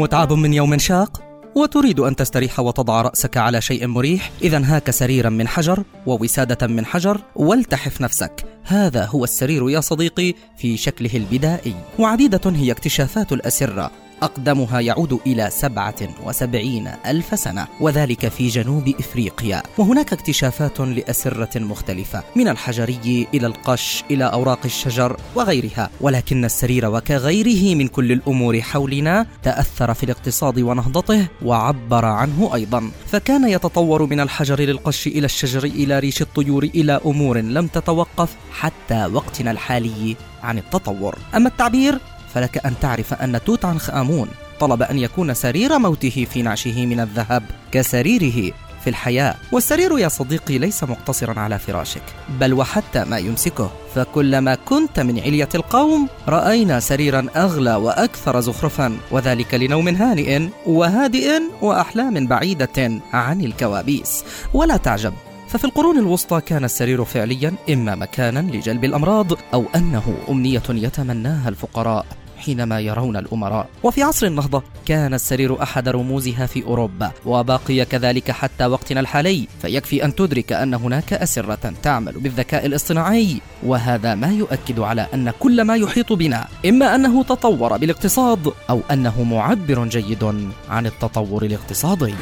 متعب 0.00 0.32
من 0.32 0.54
يوم 0.54 0.78
شاق 0.78 1.22
وتريد 1.54 2.00
أن 2.00 2.16
تستريح 2.16 2.60
وتضع 2.60 3.02
رأسك 3.02 3.36
على 3.36 3.60
شيء 3.60 3.86
مريح. 3.86 4.30
إذا 4.42 4.62
هاك 4.64 4.90
سريرا 4.90 5.30
من 5.30 5.48
حجر 5.48 5.84
ووسادة 6.06 6.66
من 6.66 6.86
حجر 6.86 7.20
والتحف 7.36 8.00
نفسك. 8.00 8.44
هذا 8.64 9.04
هو 9.04 9.24
السرير 9.24 9.70
يا 9.70 9.80
صديقي 9.80 10.34
في 10.56 10.76
شكله 10.76 11.10
البدائي. 11.14 11.74
وعديدة 11.98 12.40
هي 12.50 12.72
اكتشافات 12.72 13.32
الأسرة. 13.32 13.90
أقدمها 14.24 14.80
يعود 14.80 15.20
إلى 15.26 15.50
77 15.50 16.88
ألف 17.06 17.38
سنة 17.38 17.66
وذلك 17.80 18.28
في 18.28 18.48
جنوب 18.48 18.88
إفريقيا. 18.88 19.62
وهناك 19.78 20.12
اكتشافات 20.12 20.80
لأسرة 20.80 21.58
مختلفة 21.58 22.22
من 22.36 22.48
الحجري 22.48 23.28
إلى 23.34 23.46
القش 23.46 24.04
إلى 24.10 24.24
أوراق 24.24 24.58
الشجر 24.64 25.16
وغيرها. 25.34 25.90
ولكن 26.00 26.44
السرير 26.44 26.86
وكغيره 26.86 27.74
من 27.74 27.88
كل 27.88 28.12
الأمور 28.12 28.60
حولنا 28.60 29.26
تأثر 29.42 29.94
في 29.94 30.04
الاقتصاد 30.04 30.60
ونهضته 30.60 31.26
وعبر 31.42 32.04
عنه 32.04 32.54
أيضا. 32.54 32.90
فكان 33.06 33.48
يتطور 33.48 34.06
من 34.06 34.20
الحجر 34.20 34.60
للقش 34.60 35.06
إلى 35.06 35.24
الشجر 35.24 35.64
إلى 35.64 35.98
ريش 35.98 36.22
الطيور 36.22 36.64
إلى 36.64 37.00
أمور 37.06 37.38
لم 37.38 37.66
تتوقف 37.66 38.36
حتى 38.52 39.06
وقتنا 39.06 39.50
الحالي 39.50 40.16
عن 40.42 40.58
التطور. 40.58 41.18
أما 41.34 41.48
التعبير 41.48 41.98
فلك 42.34 42.66
أن 42.66 42.74
تعرف 42.80 43.14
أن 43.14 43.40
توت 43.44 43.64
عنخ 43.64 43.90
آمون 43.90 44.28
طلب 44.60 44.82
أن 44.82 44.98
يكون 44.98 45.34
سرير 45.34 45.78
موته 45.78 46.26
في 46.32 46.42
نعشه 46.42 46.86
من 46.86 47.00
الذهب 47.00 47.42
كسريره 47.72 48.52
في 48.84 48.90
الحياة. 48.90 49.34
والسرير 49.52 49.98
يا 49.98 50.08
صديقي 50.08 50.58
ليس 50.58 50.84
مقتصرا 50.84 51.40
على 51.40 51.58
فراشك 51.58 52.02
بل 52.40 52.52
وحتى 52.54 53.04
ما 53.04 53.18
يمسكه. 53.18 53.70
فكلما 53.94 54.54
كنت 54.54 55.00
من 55.00 55.20
علية 55.20 55.48
القوم 55.54 56.08
رأينا 56.28 56.80
سريرا 56.80 57.26
أغلى 57.36 57.74
وأكثر 57.74 58.40
زخرفا 58.40 58.98
وذلك 59.10 59.54
لنوم 59.54 59.88
هانئ 59.88 60.48
وهادئ 60.66 61.40
وأحلام 61.62 62.26
بعيدة 62.26 63.00
عن 63.12 63.40
الكوابيس. 63.40 64.24
ولا 64.54 64.76
تعجب 64.76 65.12
ففي 65.48 65.64
القرون 65.64 65.98
الوسطى 65.98 66.40
كان 66.40 66.64
السرير 66.64 67.04
فعليا 67.04 67.54
إما 67.70 67.94
مكانا 67.94 68.38
لجلب 68.38 68.84
الأمراض 68.84 69.32
أو 69.54 69.64
أنه 69.76 70.16
أمنية 70.28 70.62
يتمناها 70.70 71.48
الفقراء. 71.48 72.06
حينما 72.44 72.80
يرون 72.80 73.16
الأمراء. 73.16 73.66
وفي 73.82 74.02
عصر 74.02 74.26
النهضة 74.26 74.62
كان 74.86 75.14
السرير 75.14 75.62
أحد 75.62 75.88
رموزها 75.88 76.46
في 76.46 76.64
أوروبا 76.64 77.10
وبقي 77.26 77.84
كذلك 77.84 78.30
حتى 78.30 78.66
وقتنا 78.66 79.00
الحالي. 79.00 79.48
فيكفي 79.62 80.04
أن 80.04 80.14
تدرك 80.14 80.52
أن 80.52 80.74
هناك 80.74 81.12
أسرة 81.12 81.72
تعمل 81.82 82.12
بالذكاء 82.12 82.66
الاصطناعي 82.66 83.40
وهذا 83.62 84.14
ما 84.14 84.32
يؤكد 84.32 84.80
على 84.80 85.06
أن 85.14 85.32
كل 85.40 85.62
ما 85.62 85.76
يحيط 85.76 86.12
بنا 86.12 86.46
إما 86.66 86.94
أنه 86.94 87.22
تطور 87.22 87.76
بالاقتصاد 87.76 88.52
أو 88.70 88.80
أنه 88.90 89.22
معبر 89.22 89.84
جيد 89.84 90.24
عن 90.68 90.86
التطور 90.86 91.42
الاقتصادي. 91.44 92.14